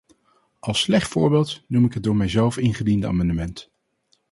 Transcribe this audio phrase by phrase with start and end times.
[0.59, 3.71] Als slecht voorbeeld noem ik het door mijzelf ingediende amendement.